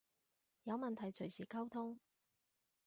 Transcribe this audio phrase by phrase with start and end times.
[0.63, 1.99] 有問題隨時溝通